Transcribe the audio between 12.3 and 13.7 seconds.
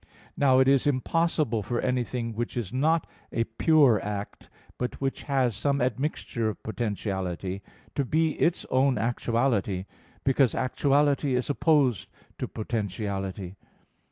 to potentiality.